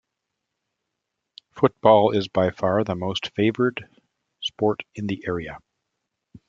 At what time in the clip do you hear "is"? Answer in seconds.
2.17-2.27